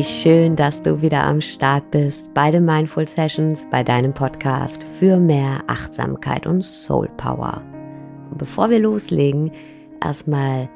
Wie 0.00 0.04
schön, 0.04 0.56
dass 0.56 0.80
du 0.80 1.02
wieder 1.02 1.24
am 1.24 1.42
Start 1.42 1.90
bist 1.90 2.32
bei 2.32 2.50
den 2.50 2.64
Mindful 2.64 3.06
Sessions, 3.06 3.66
bei 3.70 3.84
deinem 3.84 4.14
Podcast 4.14 4.82
für 4.98 5.18
mehr 5.18 5.62
Achtsamkeit 5.66 6.46
und 6.46 6.62
Soul 6.62 7.06
Power. 7.18 7.62
Und 8.30 8.38
bevor 8.38 8.70
wir 8.70 8.78
loslegen, 8.78 9.52
erstmal 10.02 10.70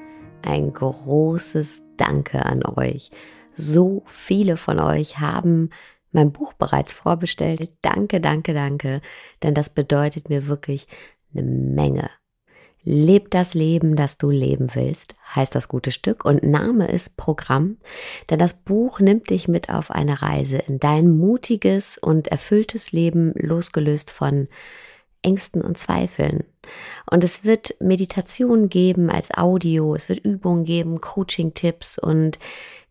ein 0.47 0.75
großes 0.75 1.85
Danke 1.97 2.45
an 2.45 2.67
euch. 2.77 3.11
So 3.55 4.03
viele 4.05 4.59
von 4.59 4.79
euch 4.79 5.21
haben 5.21 5.71
mein 6.13 6.31
Buch 6.31 6.53
bereits 6.53 6.93
vorbestellt. 6.93 7.71
Danke, 7.81 8.21
danke, 8.21 8.53
danke, 8.53 9.01
denn 9.43 9.55
das 9.55 9.71
bedeutet 9.71 10.29
mir 10.29 10.49
wirklich 10.49 10.87
eine 11.33 11.45
Menge. 11.45 12.11
Leb 12.85 13.31
das 13.31 13.55
Leben, 13.55 13.97
das 13.97 14.19
du 14.19 14.29
leben 14.29 14.69
willst, 14.75 15.17
heißt 15.35 15.55
das 15.55 15.69
gute 15.69 15.91
Stück 15.91 16.27
und 16.27 16.43
Name 16.43 16.87
ist 16.87 17.17
Programm, 17.17 17.79
denn 18.29 18.39
das 18.39 18.53
Buch 18.53 19.01
nimmt 19.01 19.31
dich 19.31 19.49
mit 19.49 19.71
auf 19.71 19.91
eine 19.91 20.21
Reise 20.21 20.59
in 20.59 20.79
dein 20.81 21.11
mutiges 21.11 21.97
und 21.97 22.29
erfülltes 22.29 22.93
Leben, 22.93 23.33
losgelöst 23.37 24.11
von 24.11 24.49
Ängsten 25.23 25.63
und 25.63 25.79
Zweifeln. 25.79 26.45
Und 27.11 27.25
es 27.25 27.45
wird 27.45 27.75
Meditation 27.81 28.69
geben 28.69 29.09
als 29.09 29.31
Audio, 29.35 29.95
es 29.95 30.11
wird 30.11 30.25
Übungen 30.25 30.65
geben, 30.65 31.01
Coaching-Tipps 31.01 31.99
und 31.99 32.39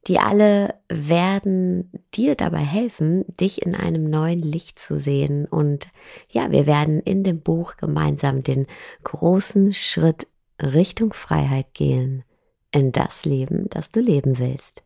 die 0.07 0.19
alle 0.19 0.75
werden 0.89 1.89
dir 2.13 2.35
dabei 2.35 2.59
helfen, 2.59 3.23
dich 3.39 3.61
in 3.61 3.75
einem 3.75 4.09
neuen 4.09 4.41
Licht 4.41 4.77
zu 4.77 4.99
sehen. 4.99 5.45
Und 5.45 5.87
ja, 6.29 6.51
wir 6.51 6.65
werden 6.65 6.99
in 6.99 7.23
dem 7.23 7.41
Buch 7.41 7.77
gemeinsam 7.77 8.43
den 8.43 8.67
großen 9.03 9.73
Schritt 9.73 10.27
Richtung 10.61 11.13
Freiheit 11.13 11.73
gehen, 11.73 12.23
in 12.71 12.91
das 12.91 13.25
Leben, 13.25 13.69
das 13.69 13.91
du 13.91 14.01
leben 14.01 14.39
willst. 14.39 14.83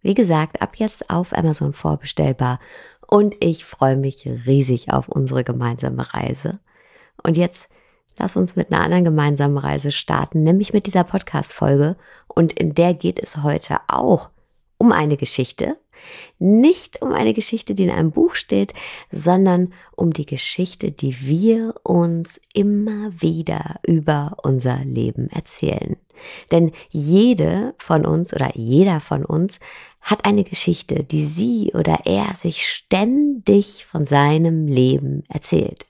Wie 0.00 0.14
gesagt, 0.14 0.62
ab 0.62 0.76
jetzt 0.76 1.10
auf 1.10 1.36
Amazon 1.36 1.72
vorbestellbar 1.72 2.60
und 3.08 3.34
ich 3.40 3.64
freue 3.64 3.96
mich 3.96 4.26
riesig 4.46 4.92
auf 4.92 5.08
unsere 5.08 5.44
gemeinsame 5.44 6.14
Reise. 6.14 6.60
Und 7.22 7.36
jetzt 7.36 7.68
lass 8.18 8.36
uns 8.36 8.56
mit 8.56 8.72
einer 8.72 8.82
anderen 8.82 9.04
gemeinsamen 9.04 9.58
Reise 9.58 9.92
starten, 9.92 10.42
nämlich 10.42 10.72
mit 10.72 10.86
dieser 10.86 11.04
Podcast-Folge. 11.04 11.96
Und 12.28 12.52
in 12.52 12.74
der 12.74 12.94
geht 12.94 13.18
es 13.18 13.42
heute 13.42 13.78
auch 13.88 14.30
um 14.78 14.92
eine 14.92 15.16
Geschichte, 15.16 15.76
nicht 16.38 17.02
um 17.02 17.12
eine 17.12 17.34
Geschichte, 17.34 17.74
die 17.74 17.84
in 17.84 17.90
einem 17.90 18.10
Buch 18.10 18.34
steht, 18.34 18.74
sondern 19.10 19.72
um 19.94 20.12
die 20.12 20.26
Geschichte, 20.26 20.92
die 20.92 21.26
wir 21.26 21.74
uns 21.82 22.40
immer 22.52 23.10
wieder 23.20 23.76
über 23.86 24.36
unser 24.42 24.84
Leben 24.84 25.28
erzählen. 25.30 25.96
Denn 26.50 26.72
jede 26.90 27.74
von 27.78 28.06
uns 28.06 28.32
oder 28.32 28.50
jeder 28.54 29.00
von 29.00 29.24
uns 29.24 29.58
hat 30.00 30.24
eine 30.24 30.44
Geschichte, 30.44 31.02
die 31.02 31.24
sie 31.24 31.72
oder 31.74 32.00
er 32.04 32.34
sich 32.34 32.66
ständig 32.68 33.86
von 33.86 34.06
seinem 34.06 34.66
Leben 34.68 35.24
erzählt. 35.28 35.86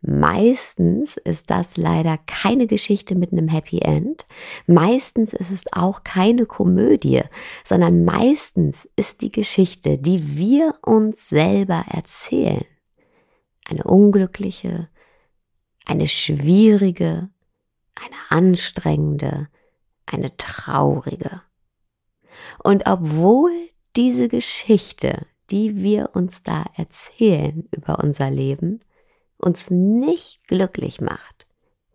Meistens 0.00 1.16
ist 1.16 1.50
das 1.50 1.76
leider 1.76 2.18
keine 2.18 2.68
Geschichte 2.68 3.16
mit 3.16 3.32
einem 3.32 3.48
Happy 3.48 3.80
End. 3.80 4.26
Meistens 4.66 5.32
ist 5.32 5.50
es 5.50 5.64
auch 5.72 6.04
keine 6.04 6.46
Komödie, 6.46 7.22
sondern 7.64 8.04
meistens 8.04 8.88
ist 8.94 9.22
die 9.22 9.32
Geschichte, 9.32 9.98
die 9.98 10.38
wir 10.38 10.76
uns 10.82 11.28
selber 11.28 11.84
erzählen, 11.90 12.64
eine 13.68 13.82
unglückliche, 13.84 14.88
eine 15.84 16.06
schwierige, 16.06 17.30
eine 17.96 18.16
anstrengende, 18.28 19.48
eine 20.06 20.36
traurige. 20.36 21.42
Und 22.62 22.86
obwohl 22.86 23.50
diese 23.96 24.28
Geschichte, 24.28 25.26
die 25.50 25.82
wir 25.82 26.10
uns 26.14 26.44
da 26.44 26.64
erzählen 26.76 27.68
über 27.74 27.98
unser 27.98 28.30
Leben, 28.30 28.80
uns 29.38 29.70
nicht 29.70 30.46
glücklich 30.46 31.00
macht, 31.00 31.46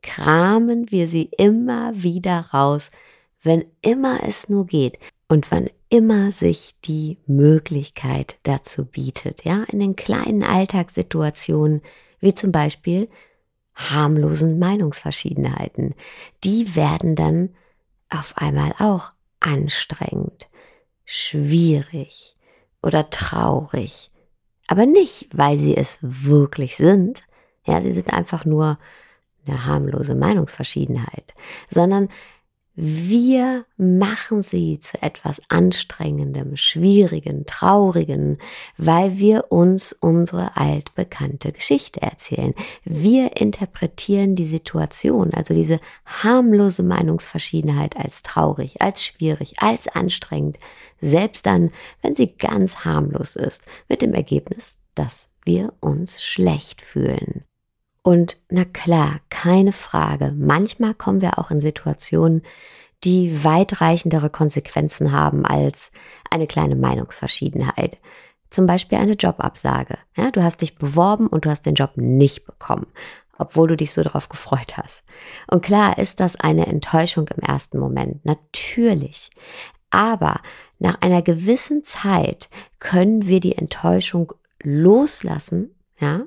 kramen 0.02 0.92
wir 0.92 1.08
sie 1.08 1.30
immer 1.38 1.92
wieder 1.96 2.50
raus, 2.54 2.90
wenn 3.42 3.66
immer 3.82 4.20
es 4.28 4.50
nur 4.50 4.66
geht 4.66 4.98
und 5.28 5.52
wann 5.52 5.70
immer 5.90 6.32
sich 6.32 6.76
die 6.86 7.18
Möglichkeit 7.28 8.40
dazu 8.44 8.86
bietet, 8.86 9.44
ja, 9.44 9.64
in 9.70 9.80
den 9.80 9.96
kleinen 9.96 10.44
Alltagssituationen, 10.44 11.82
wie 12.20 12.34
zum 12.34 12.52
Beispiel 12.52 13.10
harmlosen 13.76 14.60
Meinungsverschiedenheiten, 14.60 15.96
die 16.44 16.76
werden 16.76 17.16
dann 17.16 17.50
auf 18.10 18.38
einmal 18.38 18.74
auch 18.80 19.12
anstrengend, 19.40 20.48
schwierig 21.06 22.36
oder 22.82 23.10
traurig. 23.10 24.12
Aber 24.68 24.86
nicht, 24.86 25.28
weil 25.34 25.58
sie 25.58 25.76
es 25.76 26.00
wirklich 26.02 26.76
sind, 26.76 27.24
ja, 27.66 27.82
sie 27.82 27.92
sind 27.92 28.12
einfach 28.12 28.46
nur 28.46 28.78
eine 29.46 29.66
harmlose 29.66 30.16
Meinungsverschiedenheit, 30.16 31.34
sondern 31.70 32.10
wir 32.76 33.66
machen 33.78 34.42
sie 34.42 34.80
zu 34.80 35.00
etwas 35.04 35.40
Anstrengendem, 35.50 36.58
Schwierigen, 36.58 37.46
Traurigen, 37.46 38.40
weil 38.78 39.20
wir 39.20 39.52
uns 39.52 39.94
unsere 39.94 40.58
altbekannte 40.58 41.52
Geschichte 41.52 42.02
erzählen. 42.02 42.56
Wir 42.84 43.38
interpretieren 43.40 44.34
die 44.34 44.48
Situation, 44.48 45.36
also 45.36 45.54
diese 45.54 45.80
harmlose 46.06 46.82
Meinungsverschiedenheit 46.82 47.96
als 47.96 48.24
traurig, 48.24 48.82
als 48.82 49.06
schwierig, 49.06 49.62
als 49.62 49.88
anstrengend, 49.88 50.58
selbst 51.00 51.46
dann, 51.46 51.70
wenn 52.02 52.16
sie 52.16 52.36
ganz 52.36 52.86
harmlos 52.86 53.36
ist, 53.36 53.66
mit 53.88 54.02
dem 54.02 54.16
Ergebnis, 54.16 54.80
dass 54.96 55.30
wir 55.46 55.74
uns 55.80 56.24
schlecht 56.24 56.82
fühlen. 56.82 57.44
Und 58.04 58.38
na 58.50 58.66
klar, 58.66 59.22
keine 59.30 59.72
Frage, 59.72 60.34
manchmal 60.38 60.94
kommen 60.94 61.22
wir 61.22 61.40
auch 61.40 61.52
in 61.52 61.62
Situationen, 61.62 62.44
die 63.04 63.44
weitreichendere 63.44 64.30
Konsequenzen 64.30 65.12
haben 65.12 65.46
als 65.46 65.92
eine 66.30 66.48
kleine 66.48 66.76
Meinungsverschiedenheit. 66.76 67.98
Zum 68.50 68.68
Beispiel 68.68 68.98
eine 68.98 69.14
Jobabsage. 69.14 69.98
Ja, 70.16 70.32
du 70.32 70.44
hast 70.44 70.62
dich 70.62 70.76
beworben 70.78 71.28
und 71.28 71.46
du 71.46 71.50
hast 71.50 71.66
den 71.66 71.76
Job 71.76 71.92
nicht 71.96 72.46
bekommen, 72.46 72.88
obwohl 73.38 73.70
du 73.70 73.78
dich 73.78 73.94
so 73.94 74.04
darauf 74.04 74.30
gefreut 74.30 74.78
hast. 74.78 75.04
Und 75.50 75.64
klar 75.64 75.98
ist 75.98 76.20
das 76.20 76.36
eine 76.36 76.68
Enttäuschung 76.68 77.28
im 77.30 77.42
ersten 77.42 77.80
Moment, 77.80 78.24
natürlich. 78.26 79.32
Aber 79.90 80.42
nach 80.78 81.02
einer 81.02 81.22
gewissen 81.22 81.84
Zeit 81.84 82.50
können 82.80 83.28
wir 83.28 83.40
die 83.40 83.58
Enttäuschung 83.58 84.34
loslassen 84.62 85.74
ja, 86.00 86.24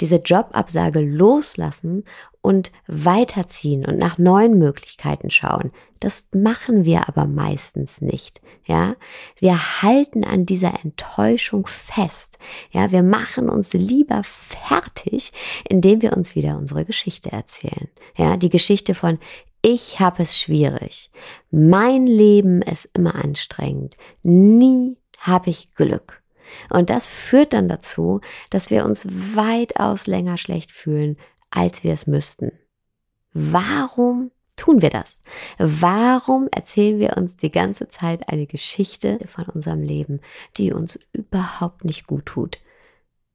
diese 0.00 0.16
Jobabsage 0.16 1.00
loslassen 1.00 2.04
und 2.40 2.72
weiterziehen 2.86 3.84
und 3.84 3.98
nach 3.98 4.16
neuen 4.18 4.58
Möglichkeiten 4.58 5.30
schauen. 5.30 5.72
Das 6.00 6.28
machen 6.32 6.84
wir 6.84 7.08
aber 7.08 7.26
meistens 7.26 8.00
nicht. 8.00 8.40
Ja, 8.64 8.94
wir 9.38 9.82
halten 9.82 10.24
an 10.24 10.46
dieser 10.46 10.84
Enttäuschung 10.84 11.66
fest. 11.66 12.38
Ja, 12.70 12.92
wir 12.92 13.02
machen 13.02 13.48
uns 13.48 13.72
lieber 13.72 14.22
fertig, 14.24 15.32
indem 15.68 16.02
wir 16.02 16.16
uns 16.16 16.34
wieder 16.34 16.56
unsere 16.56 16.84
Geschichte 16.84 17.32
erzählen. 17.32 17.88
Ja, 18.16 18.36
die 18.36 18.50
Geschichte 18.50 18.94
von 18.94 19.18
ich 19.60 19.98
habe 19.98 20.22
es 20.22 20.38
schwierig. 20.38 21.10
Mein 21.50 22.06
Leben 22.06 22.62
ist 22.62 22.90
immer 22.94 23.16
anstrengend. 23.16 23.96
Nie 24.22 24.96
habe 25.18 25.50
ich 25.50 25.74
Glück. 25.74 26.17
Und 26.70 26.90
das 26.90 27.06
führt 27.06 27.52
dann 27.52 27.68
dazu, 27.68 28.20
dass 28.50 28.70
wir 28.70 28.84
uns 28.84 29.06
weitaus 29.34 30.06
länger 30.06 30.38
schlecht 30.38 30.72
fühlen, 30.72 31.16
als 31.50 31.84
wir 31.84 31.92
es 31.92 32.06
müssten. 32.06 32.52
Warum 33.32 34.30
tun 34.56 34.82
wir 34.82 34.90
das? 34.90 35.22
Warum 35.58 36.48
erzählen 36.50 36.98
wir 36.98 37.16
uns 37.16 37.36
die 37.36 37.52
ganze 37.52 37.88
Zeit 37.88 38.28
eine 38.28 38.46
Geschichte 38.46 39.18
von 39.26 39.44
unserem 39.44 39.82
Leben, 39.82 40.20
die 40.56 40.72
uns 40.72 40.98
überhaupt 41.12 41.84
nicht 41.84 42.06
gut 42.06 42.26
tut? 42.26 42.58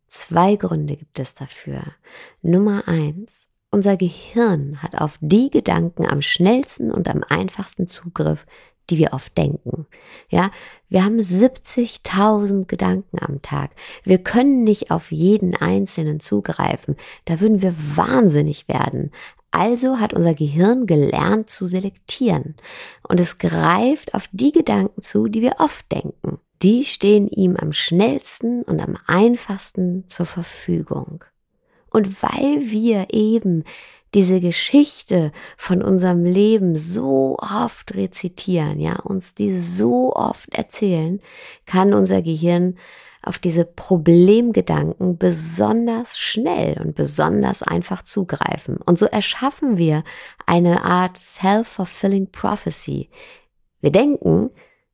Zwei 0.08 0.58
Gründe 0.58 0.96
gibt 0.96 1.18
es 1.18 1.34
dafür. 1.34 1.82
Nummer 2.42 2.88
eins, 2.88 3.48
unser 3.72 3.98
Gehirn 3.98 4.84
hat 4.84 5.02
auf 5.02 5.18
die 5.22 5.50
Gedanken 5.50 6.06
am 6.06 6.22
schnellsten 6.22 6.92
und 6.92 7.08
am 7.08 7.24
einfachsten 7.28 7.88
Zugriff, 7.88 8.46
die 8.90 8.98
wir 8.98 9.14
oft 9.14 9.38
denken. 9.38 9.88
Ja, 10.30 10.52
wir 10.90 11.04
haben 11.06 11.18
70.000 11.18 12.66
Gedanken 12.66 13.18
am 13.20 13.42
Tag. 13.42 13.72
Wir 14.04 14.18
können 14.18 14.64
nicht 14.64 14.92
auf 14.92 15.12
jeden 15.12 15.56
einzelnen 15.56 16.20
zugreifen. 16.20 16.96
Da 17.26 17.40
würden 17.40 17.62
wir 17.62 17.76
wahnsinnig 17.96 18.68
werden. 18.68 19.12
Also 19.52 20.00
hat 20.00 20.14
unser 20.14 20.34
Gehirn 20.34 20.88
gelernt 20.88 21.50
zu 21.50 21.68
selektieren. 21.68 22.56
Und 23.08 23.20
es 23.20 23.38
greift 23.38 24.16
auf 24.16 24.28
die 24.32 24.52
Gedanken 24.52 25.02
zu, 25.02 25.28
die 25.28 25.42
wir 25.42 25.56
oft 25.60 25.92
denken. 25.92 26.40
Die 26.64 26.86
stehen 26.86 27.28
ihm 27.28 27.56
am 27.58 27.74
schnellsten 27.74 28.64
und 28.64 28.80
am 28.80 28.98
einfachsten 29.06 30.08
zur 30.08 30.26
Verfügung. 30.26 31.24
Und 31.92 32.24
weil 32.24 32.62
wir 32.72 33.08
eben 33.12 33.64
diese 34.14 34.40
Geschichte 34.40 35.32
von 35.58 35.82
unserem 35.82 36.26
Leben 36.26 36.76
so 36.76 37.38
oft 37.40 37.94
rezitieren, 37.96 38.80
ja, 38.80 39.00
uns 39.00 39.34
die 39.34 39.56
so 39.56 40.14
oft 40.14 40.56
erzählen, 40.56 41.20
kann 41.66 41.94
unser 41.94 42.22
Gehirn 42.22 42.78
auf 43.24 43.40
diese 43.40 43.64
Problemgedanken 43.66 45.18
besonders 45.18 46.20
schnell 46.20 46.80
und 46.82 46.94
besonders 46.94 47.64
einfach 47.64 48.04
zugreifen. 48.04 48.78
Und 48.78 49.00
so 49.00 49.06
erschaffen 49.06 49.78
wir 49.78 50.04
eine 50.46 50.84
Art 50.84 51.18
self-fulfilling 51.18 52.32
prophecy. 52.32 53.10
Wir 53.80 53.92
denken, 53.92 54.52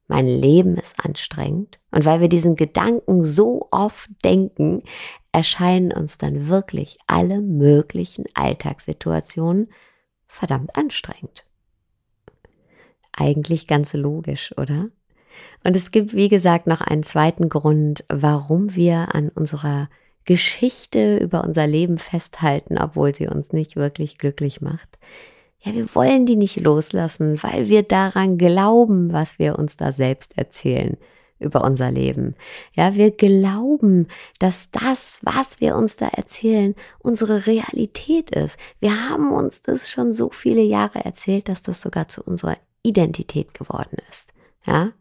mein 0.10 0.28
Leben 0.28 0.76
ist 0.76 1.06
anstrengend. 1.06 1.80
Und 1.92 2.04
weil 2.04 2.20
wir 2.20 2.30
diesen 2.30 2.56
Gedanken 2.56 3.24
so 3.24 3.68
oft 3.72 4.10
denken, 4.26 4.84
erscheinen 5.32 5.94
uns 5.94 6.18
dann 6.18 6.48
wirklich 6.48 6.98
alle 7.08 7.42
möglichen 7.42 8.26
Alltagssituationen 8.34 9.72
verdammt 10.28 10.76
anstrengend. 10.76 11.46
Eigentlich 13.14 13.68
ganz 13.68 13.94
logisch, 13.94 14.54
oder? 14.58 14.90
Und 15.64 15.76
es 15.76 15.92
gibt, 15.92 16.14
wie 16.14 16.28
gesagt, 16.28 16.66
noch 16.66 16.82
einen 16.82 17.04
zweiten 17.04 17.48
Grund, 17.48 18.04
warum 18.10 18.76
wir 18.76 19.14
an 19.14 19.30
unserer 19.30 19.90
Geschichte 20.26 21.18
über 21.18 21.44
unser 21.44 21.68
Leben 21.68 22.00
festhalten, 22.00 22.78
obwohl 22.80 23.14
sie 23.14 23.28
uns 23.28 23.54
nicht 23.54 23.76
wirklich 23.76 24.18
glücklich 24.18 24.60
macht. 24.62 24.98
Ja, 25.62 25.74
wir 25.74 25.94
wollen 25.94 26.26
die 26.26 26.38
nicht 26.38 26.58
loslassen, 26.58 27.42
weil 27.44 27.68
wir 27.68 27.84
daran 27.84 28.38
glauben, 28.38 29.12
was 29.12 29.40
wir 29.40 29.60
uns 29.60 29.76
da 29.76 29.92
selbst 29.92 30.38
erzählen 30.38 30.98
über 31.40 31.64
unser 31.64 31.92
Leben. 31.92 32.36
Ja, 32.74 32.96
wir 32.96 33.12
glauben, 33.12 34.08
dass 34.40 34.72
das, 34.72 35.20
was 35.22 35.60
wir 35.62 35.76
uns 35.76 35.96
da 35.96 36.08
erzählen, 36.08 36.76
unsere 37.00 37.46
Realität 37.46 38.36
ist. 38.36 38.58
Wir 38.80 39.10
haben 39.10 39.32
uns 39.32 39.62
das 39.62 39.90
schon 39.90 40.14
so 40.14 40.30
viele 40.32 40.62
Jahre 40.62 41.04
erzählt, 41.04 41.50
dass 41.50 41.62
das 41.62 41.82
sogar 41.82 42.08
zu 42.08 42.24
unserer 42.24 42.58
Identität 42.84 43.54
geworden 43.54 43.98
ist. 44.10 44.30
Ja, 44.66 44.92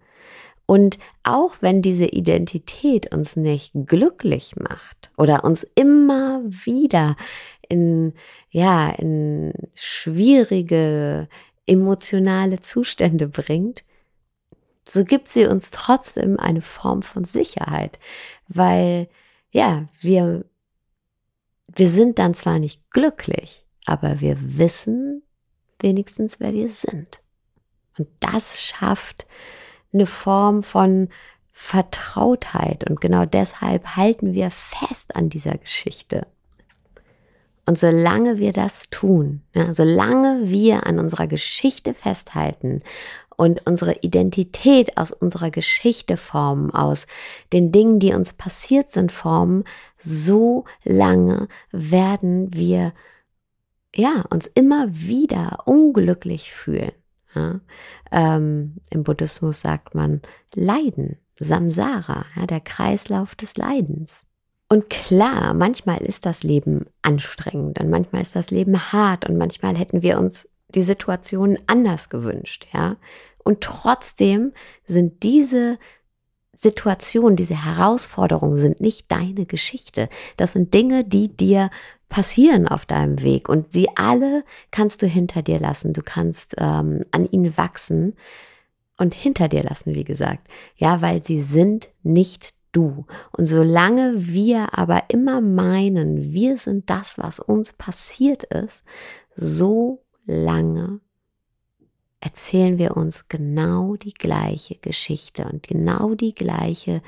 und 0.71 0.99
auch 1.23 1.57
wenn 1.61 1.81
diese 1.81 2.05
Identität 2.05 3.15
uns 3.15 3.37
nicht 3.37 3.73
glücklich 3.87 4.55
macht 4.57 5.11
oder 5.17 5.43
uns 5.45 5.67
immer 5.75 6.43
wieder 6.45 7.17
in, 7.69 8.15
ja, 8.51 8.91
in 8.91 9.53
schwierige 9.75 11.29
emotionale 11.67 12.61
Zustände 12.61 13.29
bringt, 13.29 13.85
so 14.87 15.05
gibt 15.05 15.29
sie 15.29 15.47
uns 15.47 15.71
trotzdem 15.71 16.39
eine 16.39 16.63
Form 16.63 17.03
von 17.03 17.25
Sicherheit, 17.25 17.99
weil, 18.49 19.09
ja, 19.51 19.87
wir, 20.01 20.45
wir 21.67 21.89
sind 21.89 22.19
dann 22.19 22.35
zwar 22.35 22.59
nicht 22.59 22.91
glücklich, 22.91 23.67
aber 23.85 24.21
wir 24.21 24.37
wissen 24.59 25.23
wenigstens, 25.81 26.41
wer 26.41 26.55
wir 26.55 26.71
sind. 26.71 27.23
Und 27.99 28.09
das 28.21 28.63
schafft 28.63 29.27
eine 29.93 30.07
Form 30.07 30.63
von 30.63 31.09
Vertrautheit 31.53 32.89
und 32.89 33.01
genau 33.01 33.27
deshalb 33.27 33.97
halten 33.97 34.33
wir 34.33 34.51
fest 34.51 35.17
an 35.17 35.29
dieser 35.29 35.59
Geschichte. 35.59 36.27
Und 37.69 37.79
solange 37.79 38.39
wir 38.39 38.53
das 38.53 38.89
tun, 38.89 39.43
ja, 39.53 39.75
solange 39.75 40.49
wir 40.49 40.87
an 40.87 40.99
unserer 40.99 41.27
Geschichte 41.27 41.93
festhalten 41.93 42.81
und 43.37 43.67
unsere 43.69 43.99
Identität 44.01 44.97
aus 44.97 45.13
unserer 45.13 45.51
Geschichte 45.51 46.17
formen, 46.17 46.71
aus 46.71 47.07
den 47.53 47.71
Dingen, 47.71 48.01
die 48.01 48.15
uns 48.15 48.33
passiert 48.33 48.91
sind, 48.91 49.13
formen, 49.13 49.65
so 49.99 50.65
lange 50.83 51.47
werden 51.71 52.55
wir 52.55 52.95
ja 53.95 54.25
uns 54.31 54.47
immer 54.47 54.87
wieder 54.91 55.59
unglücklich 55.67 56.55
fühlen. 56.55 56.93
Ja? 57.35 57.61
Ähm, 58.11 58.77
Im 58.89 59.05
Buddhismus 59.05 59.61
sagt 59.61 59.95
man 59.95 60.23
Leiden, 60.55 61.19
Samsara, 61.39 62.25
ja, 62.35 62.47
der 62.47 62.61
Kreislauf 62.61 63.35
des 63.35 63.59
Leidens. 63.59 64.25
Und 64.69 64.91
klar, 64.91 65.55
manchmal 65.55 65.99
ist 65.99 66.27
das 66.27 66.43
Leben 66.43 66.87
anstrengend 67.01 67.81
und 67.81 67.89
manchmal 67.89 68.23
ist 68.23 68.37
das 68.37 68.51
Leben 68.51 68.93
hart 68.93 69.27
und 69.29 69.39
manchmal 69.39 69.77
hätten 69.77 70.03
wir 70.03 70.19
uns 70.19 70.49
die 70.69 70.83
Situation 70.83 71.59
anders 71.67 72.11
gewünscht, 72.11 72.67
ja. 72.73 72.97
Und 73.43 73.63
trotzdem 73.63 74.53
sind 74.85 75.23
diese 75.23 75.79
Situationen, 76.53 77.37
diese 77.37 77.65
Herausforderungen 77.65 78.59
sind 78.59 78.81
nicht 78.81 79.11
deine 79.11 79.47
Geschichte. 79.47 80.11
Das 80.37 80.53
sind 80.53 80.75
Dinge, 80.75 81.05
die 81.05 81.35
dir 81.35 81.71
passieren 82.11 82.69
auf 82.69 82.85
deinem 82.85 83.23
Weg 83.23 83.49
und 83.49 83.73
sie 83.73 83.89
alle 83.97 84.45
kannst 84.71 85.01
du 85.01 85.07
hinter 85.07 85.41
dir 85.41 85.61
lassen. 85.61 85.95
Du 85.95 86.03
kannst 86.03 86.57
ähm, 86.59 87.05
an 87.13 87.31
ihnen 87.31 87.57
wachsen 87.57 88.17
und 88.99 89.15
hinter 89.15 89.49
dir 89.49 89.63
lassen, 89.63 89.95
wie 89.95 90.05
gesagt. 90.05 90.47
Ja, 90.77 91.01
weil 91.01 91.25
sie 91.25 91.41
sind 91.41 91.91
nicht 92.03 92.55
du. 92.73 93.07
Und 93.33 93.47
solange 93.47 94.15
wir 94.17 94.79
aber 94.79 95.05
immer 95.09 95.41
meinen, 95.41 96.33
wir 96.33 96.59
sind 96.59 96.91
das, 96.91 97.19
was 97.19 97.41
uns 97.41 97.73
passiert 97.73 98.45
ist, 98.45 98.85
so 99.35 100.03
lange 100.25 101.01
erzählen 102.21 102.79
wir 102.79 102.97
uns 102.97 103.29
genau 103.29 103.97
die 103.97 104.15
gleiche 104.15 104.75
Geschichte 104.77 105.45
und 105.45 105.69
genau 105.69 106.15
die 106.15 106.35
gleiche 106.35 107.01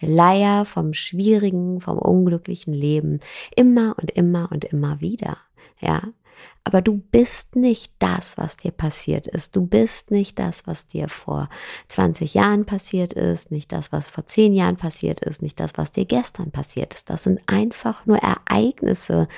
Leier 0.00 0.64
vom 0.64 0.92
schwierigen, 0.92 1.80
vom 1.80 1.98
unglücklichen 1.98 2.74
Leben 2.74 3.20
immer 3.56 3.94
und 3.98 4.10
immer 4.10 4.50
und 4.52 4.64
immer 4.66 5.00
wieder. 5.00 5.38
Ja, 5.80 6.02
aber 6.64 6.82
du 6.82 6.98
bist 6.98 7.56
nicht 7.56 7.94
das, 7.98 8.36
was 8.36 8.58
dir 8.58 8.72
passiert 8.72 9.26
ist. 9.26 9.56
Du 9.56 9.66
bist 9.66 10.10
nicht 10.10 10.38
das, 10.38 10.66
was 10.66 10.86
dir 10.86 11.08
vor 11.08 11.48
20 11.88 12.34
Jahren 12.34 12.66
passiert 12.66 13.14
ist, 13.14 13.50
nicht 13.50 13.72
das, 13.72 13.90
was 13.90 14.08
vor 14.08 14.26
10 14.26 14.52
Jahren 14.52 14.76
passiert 14.76 15.20
ist, 15.20 15.40
nicht 15.40 15.58
das, 15.60 15.72
was 15.76 15.92
dir 15.92 16.04
gestern 16.04 16.50
passiert 16.50 16.92
ist. 16.92 17.08
Das 17.08 17.22
sind 17.22 17.40
einfach 17.46 18.04
nur 18.04 18.18
Ereignisse 18.18 19.28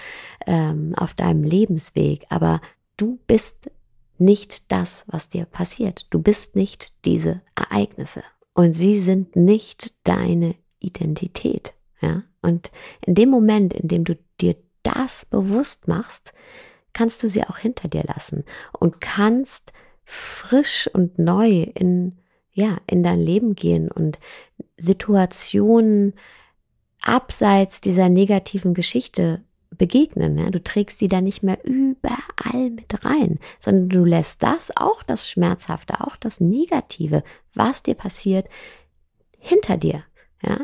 ähm, 0.47 0.92
auf 0.97 1.14
deinem 1.14 1.45
Lebensweg. 1.45 2.26
Aber 2.30 2.61
du 2.97 3.21
bist 3.26 3.71
nicht 4.19 4.71
das, 4.73 5.04
was 5.07 5.28
dir 5.28 5.45
passiert. 5.45 6.07
Du 6.11 6.21
bist 6.21 6.57
nicht 6.57 6.92
diese 7.04 7.42
Ereignisse. 7.54 8.23
Und 8.54 8.75
sie 8.75 8.99
sind 8.99 9.37
nicht 9.37 9.95
deine 10.04 10.54
Identität. 10.80 11.75
Ja? 12.00 12.25
Und 12.42 12.71
in 13.07 13.14
dem 13.14 13.30
Moment, 13.30 13.73
in 13.73 13.88
dem 13.88 14.04
du 14.04 14.19
dir 14.40 14.57
das 14.83 15.25
bewusst 15.26 15.88
machst, 15.88 16.33
kannst 16.92 17.23
du 17.23 17.28
sie 17.28 17.44
auch 17.44 17.59
hinter 17.59 17.88
dir 17.88 18.04
lassen 18.04 18.44
und 18.78 19.00
kannst 19.00 19.73
frisch 20.04 20.88
und 20.92 21.18
neu 21.18 21.62
in, 21.75 22.18
ja, 22.52 22.78
in 22.87 23.02
dein 23.02 23.20
Leben 23.20 23.54
gehen 23.54 23.90
und 23.90 24.18
Situationen 24.76 26.14
abseits 27.02 27.80
dieser 27.80 28.09
negativen 28.09 28.75
Geschichte 28.75 29.42
begegnen. 29.70 30.37
Ja? 30.38 30.50
Du 30.50 30.62
trägst 30.62 30.99
sie 30.99 31.09
dann 31.09 31.25
nicht 31.25 31.42
mehr 31.42 31.59
überall 31.64 32.70
mit 32.70 33.04
rein, 33.04 33.38
sondern 33.59 33.88
du 33.88 34.04
lässt 34.04 34.42
das, 34.42 34.70
auch 34.76 35.02
das 35.02 35.28
Schmerzhafte, 35.28 36.00
auch 36.00 36.16
das 36.16 36.40
Negative, 36.40 37.23
was 37.54 37.82
dir 37.82 37.94
passiert, 37.94 38.49
hinter 39.38 39.76
dir. 39.76 40.04
Ja? 40.42 40.59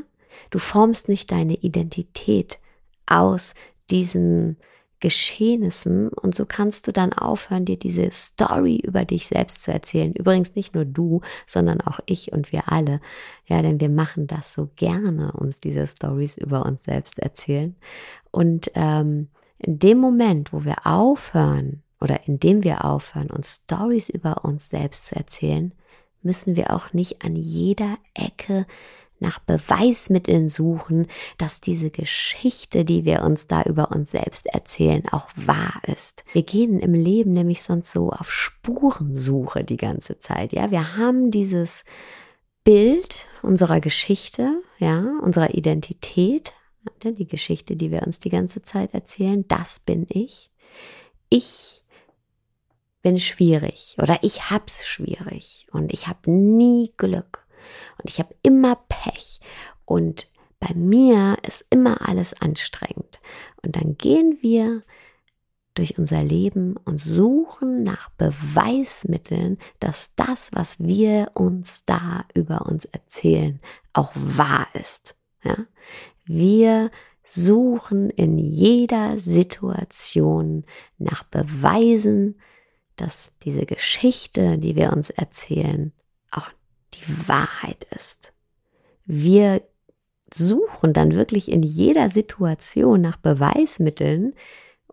Du 0.50 0.59
formst 0.59 1.09
nicht 1.09 1.30
deine 1.33 1.54
Identität 1.54 2.59
aus 3.06 3.54
diesen 3.90 4.59
Geschehnissen 5.00 6.09
und 6.09 6.35
so 6.35 6.47
kannst 6.47 6.87
du 6.87 6.93
dann 6.93 7.12
aufhören, 7.12 7.67
dir 7.67 7.79
diese 7.79 8.11
Story 8.11 8.81
über 8.83 9.05
dich 9.05 9.26
selbst 9.26 9.62
zu 9.62 9.73
erzählen. 9.73 10.15
Übrigens 10.15 10.55
nicht 10.55 10.75
nur 10.75 10.85
du, 10.85 11.21
sondern 11.47 11.81
auch 11.83 12.00
ich 12.07 12.33
und 12.33 12.50
wir 12.53 12.73
alle. 12.73 13.00
Ja, 13.47 13.61
denn 13.61 13.81
wir 13.81 13.91
machen 13.91 14.26
das 14.26 14.55
so 14.55 14.71
gerne, 14.76 15.33
uns 15.33 15.61
diese 15.61 15.87
Stories 15.87 16.38
über 16.38 16.65
uns 16.65 16.85
selbst 16.85 17.19
erzählen. 17.19 17.76
Und 18.31 18.71
ähm, 18.75 19.29
in 19.59 19.79
dem 19.79 19.99
Moment, 19.99 20.53
wo 20.53 20.65
wir 20.65 20.87
aufhören 20.87 21.83
oder 22.00 22.26
indem 22.26 22.65
wir 22.65 22.85
aufhören, 22.85 23.31
uns 23.31 23.61
Stories 23.65 24.09
über 24.09 24.45
uns 24.45 24.71
selbst 24.71 25.07
zu 25.07 25.17
erzählen, 25.17 25.73
müssen 26.23 26.57
wir 26.57 26.75
auch 26.75 26.93
nicht 26.93 27.25
an 27.25 27.37
jeder 27.37 27.97
Ecke 28.15 28.67
nach 29.18 29.38
Beweismitteln 29.38 30.49
suchen, 30.49 31.06
dass 31.38 31.61
diese 31.61 31.90
Geschichte, 31.90 32.85
die 32.85 33.04
wir 33.04 33.23
uns 33.23 33.46
da 33.46 33.62
über 33.62 33.90
uns 33.90 34.11
selbst 34.11 34.46
erzählen, 34.46 35.02
auch 35.11 35.28
wahr 35.37 35.80
ist. 35.87 36.25
Wir 36.32 36.42
gehen 36.42 36.78
im 36.80 36.94
Leben 36.94 37.32
nämlich 37.32 37.62
sonst 37.62 37.90
so 37.92 38.11
auf 38.11 38.30
Spurensuche 38.30 39.64
die 39.64 39.76
ganze 39.78 40.18
Zeit. 40.18 40.52
Ja, 40.52 40.70
wir 40.70 40.96
haben 40.96 41.30
dieses 41.30 41.85
Bild 42.64 43.26
unserer 43.42 43.80
Geschichte, 43.80 44.61
ja, 44.78 45.04
unserer 45.23 45.54
Identität, 45.54 46.52
die 47.04 47.26
Geschichte, 47.26 47.76
die 47.76 47.90
wir 47.90 48.06
uns 48.06 48.18
die 48.18 48.30
ganze 48.30 48.62
Zeit 48.62 48.94
erzählen, 48.94 49.46
das 49.49 49.78
bin 49.80 50.06
ich. 50.08 50.50
Ich 51.28 51.82
bin 53.02 53.18
schwierig 53.18 53.96
oder 54.02 54.18
ich 54.23 54.50
hab's 54.50 54.85
schwierig 54.85 55.66
und 55.70 55.92
ich 55.92 56.08
habe 56.08 56.30
nie 56.30 56.92
Glück 56.96 57.46
und 58.02 58.11
ich 58.11 58.18
habe 58.18 58.35
immer 58.42 58.76
Pech 58.88 59.40
und 59.85 60.30
bei 60.61 60.75
mir 60.75 61.37
ist 61.46 61.66
immer 61.70 62.08
alles 62.08 62.40
anstrengend. 62.40 63.20
Und 63.62 63.76
dann 63.76 63.96
gehen 63.96 64.38
wir 64.40 64.82
durch 65.75 65.99
unser 65.99 66.23
Leben 66.23 66.76
und 66.85 66.99
suchen 66.99 67.85
nach 67.85 68.08
Beweismitteln, 68.11 69.58
dass 69.78 70.12
das, 70.16 70.50
was 70.52 70.78
wir 70.78 71.30
uns 71.35 71.85
da 71.85 72.25
über 72.35 72.66
uns 72.66 72.87
erzählen, 72.87 73.61
auch 73.92 74.11
wahr 74.14 74.66
ist. 74.75 75.14
Ja? 75.44 75.56
Wir 76.25 76.90
suchen 77.23 78.08
in 78.11 78.38
jeder 78.38 79.18
Situation 79.18 80.64
nach 80.96 81.25
Beweisen, 81.25 82.40
dass 82.96 83.32
diese 83.42 83.66
Geschichte, 83.66 84.58
die 84.58 84.76
wir 84.76 84.92
uns 84.92 85.11
erzählen, 85.11 85.92
die 87.00 87.29
Wahrheit 87.29 87.87
ist. 87.91 88.33
Wir 89.05 89.62
suchen 90.33 90.93
dann 90.93 91.15
wirklich 91.15 91.50
in 91.50 91.62
jeder 91.62 92.11
Situation 92.11 93.00
nach 93.00 93.17
Beweismitteln 93.17 94.35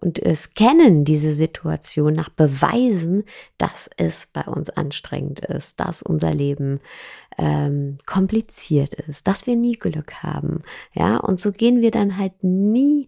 und 0.03 0.21
scannen 0.35 1.05
diese 1.05 1.33
Situation 1.33 2.13
nach 2.13 2.29
Beweisen, 2.29 3.23
dass 3.57 3.89
es 3.97 4.27
bei 4.27 4.43
uns 4.43 4.69
anstrengend 4.69 5.39
ist, 5.39 5.79
dass 5.79 6.01
unser 6.01 6.33
Leben 6.33 6.81
ähm, 7.37 7.97
kompliziert 8.05 8.93
ist, 8.93 9.27
dass 9.27 9.47
wir 9.47 9.55
nie 9.55 9.77
Glück 9.77 10.21
haben. 10.21 10.61
Ja, 10.93 11.17
und 11.17 11.39
so 11.39 11.51
gehen 11.51 11.81
wir 11.81 11.91
dann 11.91 12.17
halt 12.17 12.43
nie 12.43 13.07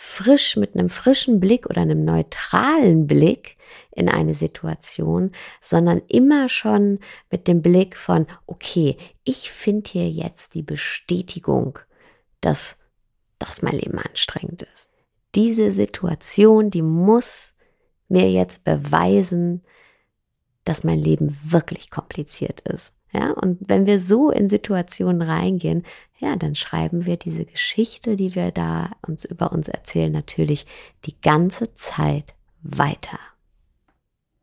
frisch 0.00 0.56
mit 0.56 0.76
einem 0.76 0.90
frischen 0.90 1.40
Blick 1.40 1.66
oder 1.66 1.80
einem 1.80 2.04
neutralen 2.04 3.08
Blick 3.08 3.56
in 3.90 4.08
eine 4.08 4.32
Situation, 4.32 5.32
sondern 5.60 6.02
immer 6.06 6.48
schon 6.48 7.00
mit 7.32 7.48
dem 7.48 7.62
Blick 7.62 7.96
von, 7.96 8.28
okay, 8.46 8.96
ich 9.24 9.50
finde 9.50 9.90
hier 9.90 10.08
jetzt 10.08 10.54
die 10.54 10.62
Bestätigung, 10.62 11.80
dass, 12.40 12.78
dass 13.40 13.62
mein 13.62 13.74
Leben 13.74 13.98
anstrengend 13.98 14.62
ist. 14.62 14.88
Diese 15.34 15.72
Situation, 15.72 16.70
die 16.70 16.82
muss 16.82 17.54
mir 18.06 18.30
jetzt 18.30 18.62
beweisen, 18.62 19.64
dass 20.68 20.84
mein 20.84 20.98
Leben 20.98 21.38
wirklich 21.42 21.90
kompliziert 21.90 22.60
ist. 22.60 22.94
Ja, 23.12 23.30
und 23.30 23.58
wenn 23.60 23.86
wir 23.86 24.00
so 24.00 24.30
in 24.30 24.50
Situationen 24.50 25.22
reingehen, 25.22 25.84
ja, 26.18 26.36
dann 26.36 26.54
schreiben 26.54 27.06
wir 27.06 27.16
diese 27.16 27.46
Geschichte, 27.46 28.16
die 28.16 28.34
wir 28.34 28.50
da 28.50 28.90
uns 29.06 29.24
über 29.24 29.52
uns 29.52 29.68
erzählen, 29.68 30.12
natürlich 30.12 30.66
die 31.06 31.18
ganze 31.20 31.72
Zeit 31.72 32.34
weiter. 32.60 33.18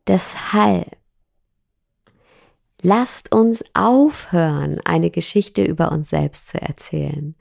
Deshalb 0.08 0.96
lasst 2.82 3.32
uns 3.32 3.62
aufhören, 3.74 4.80
eine 4.84 5.10
Geschichte 5.10 5.62
über 5.62 5.92
uns 5.92 6.10
selbst 6.10 6.48
zu 6.48 6.60
erzählen. 6.60 7.36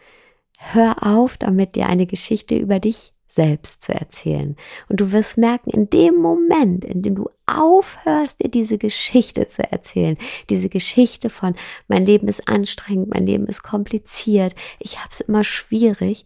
Hör 0.60 0.98
auf, 1.02 1.38
damit 1.38 1.76
dir 1.76 1.88
eine 1.88 2.06
Geschichte 2.06 2.56
über 2.56 2.80
dich 2.80 3.15
selbst 3.36 3.84
zu 3.84 3.94
erzählen. 3.94 4.56
Und 4.90 5.00
du 5.00 5.12
wirst 5.12 5.38
merken, 5.38 5.70
in 5.70 5.90
dem 5.90 6.16
Moment, 6.16 6.84
in 6.86 7.02
dem 7.02 7.16
du 7.16 7.30
aufhörst, 7.46 8.42
dir 8.42 8.50
diese 8.50 8.78
Geschichte 8.78 9.48
zu 9.48 9.70
erzählen, 9.70 10.18
diese 10.50 10.70
Geschichte 10.70 11.30
von, 11.30 11.56
mein 11.88 12.06
Leben 12.06 12.28
ist 12.28 12.48
anstrengend, 12.48 13.14
mein 13.14 13.28
Leben 13.28 13.46
ist 13.46 13.62
kompliziert, 13.62 14.56
ich 14.80 14.98
habe 15.00 15.10
es 15.12 15.20
immer 15.20 15.44
schwierig, 15.44 16.26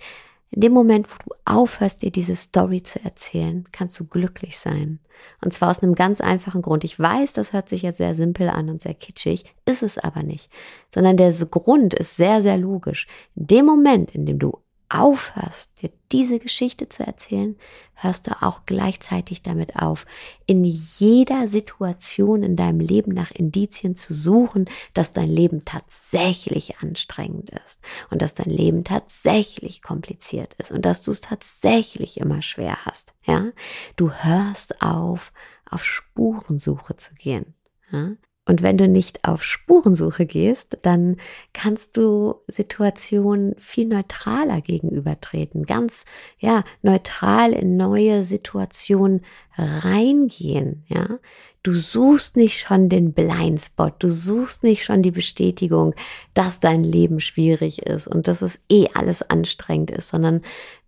in 0.51 0.61
dem 0.61 0.73
Moment, 0.73 1.07
wo 1.09 1.15
du 1.25 1.35
aufhörst, 1.45 2.01
dir 2.01 2.11
diese 2.11 2.35
Story 2.35 2.81
zu 2.81 3.03
erzählen, 3.03 3.67
kannst 3.71 3.99
du 3.99 4.05
glücklich 4.05 4.57
sein. 4.57 4.99
Und 5.43 5.53
zwar 5.53 5.69
aus 5.69 5.83
einem 5.83 5.93
ganz 5.93 6.21
einfachen 6.21 6.61
Grund. 6.61 6.83
Ich 6.83 6.97
weiß, 6.97 7.33
das 7.33 7.53
hört 7.53 7.69
sich 7.69 7.83
jetzt 7.83 7.97
sehr 7.97 8.15
simpel 8.15 8.49
an 8.49 8.69
und 8.69 8.81
sehr 8.81 8.95
kitschig, 8.95 9.45
ist 9.65 9.83
es 9.83 9.97
aber 9.97 10.23
nicht. 10.23 10.49
Sondern 10.93 11.17
der 11.17 11.31
Grund 11.33 11.93
ist 11.93 12.15
sehr, 12.15 12.41
sehr 12.41 12.57
logisch. 12.57 13.05
In 13.35 13.47
dem 13.47 13.65
Moment, 13.65 14.15
in 14.15 14.25
dem 14.25 14.39
du 14.39 14.57
aufhörst, 14.89 15.81
dir 15.81 15.91
diese 16.11 16.39
Geschichte 16.39 16.89
zu 16.89 17.05
erzählen, 17.05 17.55
hörst 17.93 18.27
du 18.27 18.31
auch 18.41 18.61
gleichzeitig 18.65 19.43
damit 19.43 19.75
auf, 19.75 20.05
in 20.45 20.63
jeder 20.63 21.47
Situation 21.47 22.43
in 22.43 22.55
deinem 22.55 22.79
Leben 22.79 23.13
nach 23.13 23.31
Indizien 23.31 23.95
zu 23.95 24.13
suchen, 24.13 24.69
dass 24.93 25.13
dein 25.13 25.29
Leben 25.29 25.63
tatsächlich 25.65 26.79
anstrengend 26.79 27.51
ist 27.65 27.79
und 28.09 28.21
dass 28.21 28.33
dein 28.33 28.49
Leben 28.49 28.83
tatsächlich 28.83 29.81
kompliziert 29.81 30.55
ist 30.55 30.71
und 30.71 30.85
dass 30.85 31.01
du 31.01 31.11
es 31.11 31.21
tatsächlich 31.21 32.19
immer 32.19 32.41
schwer 32.41 32.85
hast. 32.85 33.13
Ja, 33.25 33.51
du 33.95 34.11
hörst 34.11 34.81
auf, 34.81 35.31
auf 35.69 35.83
Spurensuche 35.83 36.95
zu 36.97 37.13
gehen. 37.15 37.53
Ja? 37.91 38.11
Und 38.49 38.63
wenn 38.63 38.79
du 38.79 38.87
nicht 38.87 39.25
auf 39.25 39.43
Spurensuche 39.43 40.25
gehst, 40.25 40.79
dann 40.81 41.17
kannst 41.53 41.97
du 41.97 42.33
Situationen 42.47 43.53
viel 43.59 43.85
neutraler 43.85 44.59
gegenübertreten, 44.61 45.67
ganz, 45.67 46.03
ja, 46.39 46.63
neutral 46.81 47.53
in 47.53 47.77
neue 47.77 48.23
Situationen 48.23 49.21
reingehen, 49.55 50.83
ja. 50.87 51.19
Du 51.61 51.73
suchst 51.73 52.37
nicht 52.37 52.57
schon 52.59 52.89
den 52.89 53.13
Blindspot, 53.13 53.93
du 53.99 54.09
suchst 54.09 54.63
nicht 54.63 54.83
schon 54.83 55.03
die 55.03 55.11
Bestätigung, 55.11 55.93
dass 56.33 56.59
dein 56.59 56.83
Leben 56.83 57.19
schwierig 57.19 57.83
ist 57.83 58.07
und 58.07 58.27
dass 58.27 58.41
es 58.41 58.65
eh 58.71 58.87
alles 58.95 59.21
anstrengend 59.21 59.91
ist, 59.91 60.09
sondern 60.09 60.41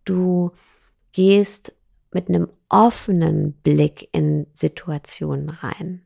du 0.04 0.50
gehst 1.12 1.76
mit 2.12 2.28
einem 2.28 2.48
offenen 2.70 3.54
Blick 3.54 4.10
in 4.14 4.48
Situationen 4.54 5.50
rein. 5.50 6.02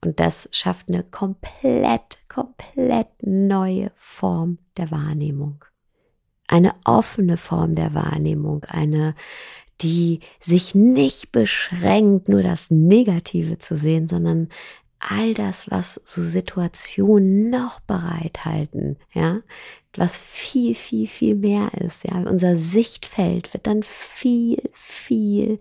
Und 0.00 0.20
das 0.20 0.48
schafft 0.52 0.88
eine 0.88 1.02
komplett, 1.02 2.18
komplett 2.28 3.08
neue 3.22 3.92
Form 3.96 4.58
der 4.76 4.90
Wahrnehmung. 4.90 5.64
Eine 6.48 6.74
offene 6.84 7.36
Form 7.36 7.74
der 7.74 7.94
Wahrnehmung, 7.94 8.64
eine, 8.64 9.14
die 9.80 10.20
sich 10.40 10.74
nicht 10.74 11.32
beschränkt, 11.32 12.28
nur 12.28 12.42
das 12.42 12.70
Negative 12.70 13.58
zu 13.58 13.76
sehen, 13.76 14.08
sondern 14.08 14.48
all 15.00 15.32
das, 15.34 15.70
was 15.70 16.00
so 16.04 16.22
Situationen 16.22 17.50
noch 17.50 17.80
bereithalten, 17.80 18.98
ja, 19.12 19.40
was 19.94 20.18
viel, 20.18 20.74
viel, 20.74 21.08
viel 21.08 21.34
mehr 21.34 21.70
ist, 21.74 22.04
ja, 22.04 22.18
unser 22.28 22.56
Sichtfeld 22.56 23.52
wird 23.54 23.66
dann 23.66 23.82
viel, 23.82 24.70
viel 24.72 25.58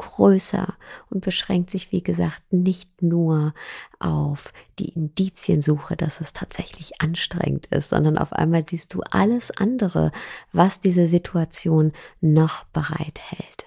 größer 0.00 0.74
und 1.10 1.20
beschränkt 1.20 1.70
sich, 1.70 1.92
wie 1.92 2.02
gesagt, 2.02 2.40
nicht 2.50 3.02
nur 3.02 3.52
auf 3.98 4.52
die 4.78 4.88
Indiziensuche, 4.88 5.96
dass 5.96 6.20
es 6.20 6.32
tatsächlich 6.32 7.00
anstrengend 7.02 7.66
ist, 7.66 7.90
sondern 7.90 8.16
auf 8.16 8.32
einmal 8.32 8.66
siehst 8.66 8.94
du 8.94 9.02
alles 9.10 9.50
andere, 9.50 10.10
was 10.52 10.80
diese 10.80 11.06
Situation 11.06 11.92
noch 12.20 12.64
bereithält. 12.64 13.66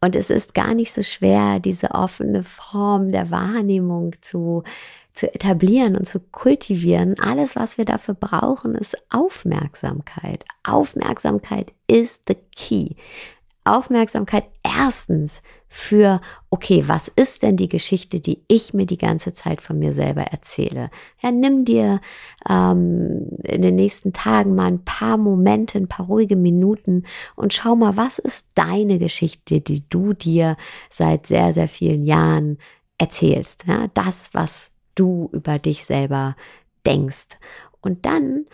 Und 0.00 0.16
es 0.16 0.30
ist 0.30 0.54
gar 0.54 0.74
nicht 0.74 0.92
so 0.92 1.02
schwer, 1.02 1.60
diese 1.60 1.90
offene 1.90 2.42
Form 2.42 3.12
der 3.12 3.30
Wahrnehmung 3.30 4.16
zu, 4.22 4.64
zu 5.12 5.32
etablieren 5.34 5.94
und 5.94 6.06
zu 6.06 6.20
kultivieren. 6.20 7.20
Alles, 7.20 7.54
was 7.54 7.76
wir 7.76 7.84
dafür 7.84 8.14
brauchen, 8.14 8.74
ist 8.74 8.96
Aufmerksamkeit. 9.10 10.46
Aufmerksamkeit 10.62 11.74
ist 11.86 12.22
the 12.28 12.36
key. 12.56 12.94
Aufmerksamkeit 13.64 14.44
erstens 14.62 15.42
für, 15.68 16.20
okay, 16.48 16.84
was 16.86 17.08
ist 17.08 17.42
denn 17.42 17.56
die 17.56 17.68
Geschichte, 17.68 18.20
die 18.20 18.42
ich 18.48 18.74
mir 18.74 18.86
die 18.86 18.98
ganze 18.98 19.34
Zeit 19.34 19.60
von 19.60 19.78
mir 19.78 19.94
selber 19.94 20.22
erzähle? 20.22 20.90
Ja, 21.22 21.30
nimm 21.30 21.64
dir 21.64 22.00
ähm, 22.48 23.28
in 23.44 23.62
den 23.62 23.76
nächsten 23.76 24.12
Tagen 24.12 24.54
mal 24.54 24.66
ein 24.66 24.84
paar 24.84 25.16
Momente, 25.16 25.78
ein 25.78 25.88
paar 25.88 26.06
ruhige 26.06 26.36
Minuten 26.36 27.04
und 27.36 27.54
schau 27.54 27.76
mal, 27.76 27.96
was 27.96 28.18
ist 28.18 28.48
deine 28.54 28.98
Geschichte, 28.98 29.60
die 29.60 29.88
du 29.88 30.12
dir 30.12 30.56
seit 30.90 31.26
sehr, 31.26 31.52
sehr 31.52 31.68
vielen 31.68 32.04
Jahren 32.04 32.58
erzählst? 32.98 33.64
Ja, 33.66 33.86
das, 33.94 34.30
was 34.32 34.72
du 34.94 35.30
über 35.32 35.58
dich 35.58 35.84
selber 35.84 36.34
denkst. 36.84 37.38
Und 37.80 38.06
dann 38.06 38.46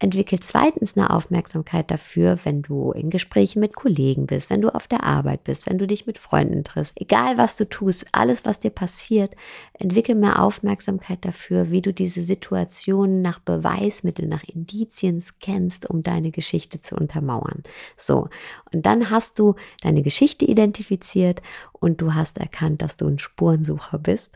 Entwickel 0.00 0.40
zweitens 0.40 0.96
eine 0.96 1.10
Aufmerksamkeit 1.10 1.90
dafür, 1.90 2.38
wenn 2.42 2.62
du 2.62 2.90
in 2.92 3.10
Gesprächen 3.10 3.60
mit 3.60 3.74
Kollegen 3.74 4.26
bist, 4.26 4.50
wenn 4.50 4.60
du 4.60 4.74
auf 4.74 4.88
der 4.88 5.04
Arbeit 5.04 5.44
bist, 5.44 5.66
wenn 5.66 5.78
du 5.78 5.86
dich 5.86 6.06
mit 6.06 6.18
Freunden 6.18 6.64
triffst. 6.64 7.00
Egal 7.00 7.38
was 7.38 7.56
du 7.56 7.68
tust, 7.68 8.06
alles 8.10 8.44
was 8.44 8.58
dir 8.58 8.70
passiert, 8.70 9.34
entwickel 9.72 10.16
mehr 10.16 10.42
Aufmerksamkeit 10.42 11.24
dafür, 11.24 11.70
wie 11.70 11.80
du 11.80 11.92
diese 11.92 12.22
Situationen 12.22 13.22
nach 13.22 13.38
Beweismitteln, 13.38 14.28
nach 14.28 14.42
Indizien 14.44 15.20
scannst, 15.20 15.88
um 15.88 16.02
deine 16.02 16.32
Geschichte 16.32 16.80
zu 16.80 16.96
untermauern. 16.96 17.62
So. 17.96 18.28
Und 18.72 18.86
dann 18.86 19.10
hast 19.10 19.38
du 19.38 19.54
deine 19.82 20.02
Geschichte 20.02 20.44
identifiziert 20.44 21.40
und 21.72 22.00
du 22.00 22.14
hast 22.14 22.38
erkannt, 22.38 22.82
dass 22.82 22.96
du 22.96 23.06
ein 23.06 23.20
Spurensucher 23.20 23.98
bist. 23.98 24.32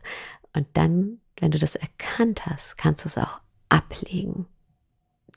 Und 0.54 0.66
dann, 0.74 1.20
wenn 1.40 1.50
du 1.50 1.58
das 1.58 1.74
erkannt 1.74 2.46
hast, 2.46 2.78
kannst 2.78 3.04
du 3.04 3.08
es 3.08 3.18
auch 3.18 3.40
ablegen. 3.68 4.46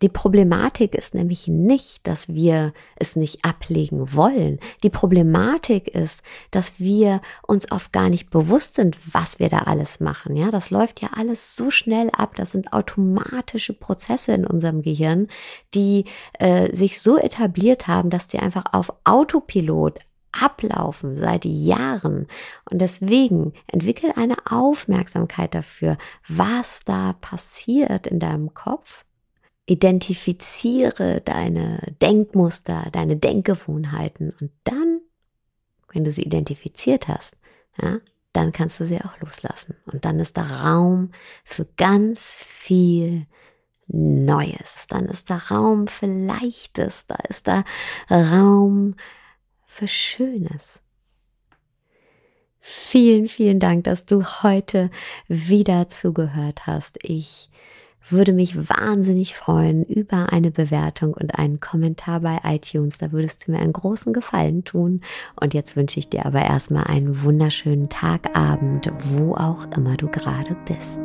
Die 0.02 0.10
Problematik 0.10 0.96
ist 0.96 1.14
nämlich 1.14 1.48
nicht, 1.48 2.08
dass 2.08 2.30
wir 2.34 2.74
es 2.96 3.16
nicht 3.16 3.46
ablegen 3.46 4.16
wollen. 4.16 4.60
Die 4.84 4.90
Problematik 4.90 5.88
ist, 5.90 6.24
dass 6.50 6.80
wir 6.80 7.22
uns 7.46 7.72
oft 7.72 7.94
gar 7.94 8.10
nicht 8.10 8.32
bewusst 8.32 8.76
sind, 8.76 8.98
was 9.14 9.38
wir 9.40 9.50
da 9.50 9.60
alles 9.60 10.00
machen. 10.00 10.36
Ja, 10.36 10.50
das 10.50 10.72
läuft 10.72 11.02
ja 11.02 11.10
alles 11.16 11.56
so 11.56 11.70
schnell 11.70 12.10
ab. 12.12 12.36
Das 12.36 12.52
sind 12.52 12.74
automatische 12.74 13.74
Prozesse 13.74 14.34
in 14.34 14.48
unserem 14.48 14.82
Gehirn, 14.82 15.28
die 15.76 16.06
äh, 16.40 16.74
sich 16.76 17.00
so 17.00 17.18
etabliert 17.18 17.88
haben, 17.88 18.10
dass 18.10 18.28
die 18.28 18.40
einfach 18.40 18.66
auf 18.72 18.92
Autopilot 19.04 20.00
ablaufen 20.32 21.18
seit 21.18 21.46
Jahren. 21.46 22.28
Und 22.70 22.80
deswegen 22.80 23.54
entwickel 23.68 24.14
eine 24.16 24.36
Aufmerksamkeit 24.50 25.54
dafür, 25.54 25.98
was 26.28 26.84
da 26.86 27.14
passiert 27.14 28.08
in 28.08 28.20
deinem 28.20 28.54
Kopf. 28.54 29.04
Identifiziere 29.66 31.22
deine 31.22 31.80
Denkmuster, 32.02 32.88
deine 32.92 33.16
Denkgewohnheiten 33.16 34.34
und 34.42 34.52
dann, 34.64 35.02
wenn 35.94 36.04
du 36.04 36.12
sie 36.12 36.24
identifiziert 36.24 37.08
hast, 37.08 37.38
ja, 37.82 38.00
dann 38.34 38.54
kannst 38.54 38.80
du 38.80 38.86
sie 38.86 39.02
auch 39.02 39.20
loslassen. 39.20 39.76
Und 39.92 40.06
dann 40.06 40.20
ist 40.20 40.38
da 40.38 40.44
Raum 40.44 41.12
für 41.44 41.66
ganz 41.78 42.34
viel 42.34 43.28
Neues. 43.88 44.88
Dann 44.88 45.06
ist 45.06 45.30
da 45.30 45.38
Raum 45.38 45.88
für 45.88 46.06
Leichtes. 46.06 47.08
Da 47.08 47.16
ist 47.28 47.48
da 47.48 47.64
Raum 48.10 48.96
für 49.66 49.88
Schönes. 49.88 50.82
Vielen, 52.60 53.28
vielen 53.28 53.60
Dank, 53.60 53.84
dass 53.86 54.06
du 54.06 54.24
heute 54.44 54.92
wieder 55.28 55.90
zugehört 55.90 56.68
hast. 56.68 57.00
Ich 57.02 57.50
würde 58.10 58.34
mich 58.34 58.70
wahnsinnig 58.70 59.36
freuen 59.36 59.84
über 59.86 60.32
eine 60.32 60.52
Bewertung 60.52 61.14
und 61.14 61.38
einen 61.38 61.60
Kommentar 61.60 62.22
bei 62.22 62.40
iTunes. 62.44 62.98
Da 62.98 63.12
würdest 63.12 63.48
du 63.48 63.52
mir 63.52 63.60
einen 63.60 63.74
großen 63.74 64.14
Gefallen 64.14 64.64
tun. 64.64 65.02
Und 65.40 65.54
jetzt 65.54 65.76
wünsche 65.76 66.00
ich 66.00 66.10
dir 66.10 66.26
aber 66.26 66.42
erstmal 66.42 66.86
einen 66.86 67.24
wunderschönen 67.24 67.90
Tagabend, 67.90 68.92
wo 69.16 69.36
auch 69.36 69.66
immer 69.76 69.98
du 69.98 70.08
gerade 70.08 70.56
bist. 70.66 71.00